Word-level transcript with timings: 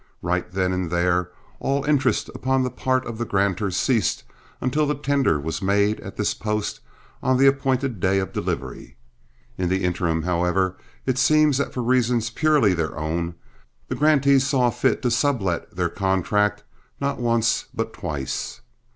Right 0.23 0.51
then 0.51 0.71
and 0.73 0.89
there 0.89 1.29
all 1.59 1.83
interest 1.83 2.27
upon 2.33 2.63
the 2.63 2.71
part 2.71 3.05
of 3.05 3.19
the 3.19 3.23
grantor 3.23 3.69
ceased 3.69 4.23
until 4.59 4.87
the 4.87 4.95
tender 4.95 5.39
was 5.39 5.61
made 5.61 5.99
at 5.99 6.17
this 6.17 6.33
post 6.33 6.79
on 7.21 7.37
the 7.37 7.45
appointed 7.45 7.99
day 7.99 8.17
of 8.17 8.33
delivery. 8.33 8.95
In 9.59 9.69
the 9.69 9.83
interim, 9.83 10.23
however, 10.23 10.75
it 11.05 11.19
seems 11.19 11.59
that 11.59 11.71
for 11.71 11.83
reasons 11.83 12.31
purely 12.31 12.73
their 12.73 12.97
own, 12.97 13.35
the 13.89 13.95
grantees 13.95 14.47
saw 14.47 14.71
fit 14.71 15.03
to 15.03 15.11
sub 15.11 15.39
let 15.39 15.75
their 15.75 15.89
contract, 15.89 16.63
not 16.99 17.19
once 17.19 17.65
but 17.71 17.93
twice. 17.93 18.61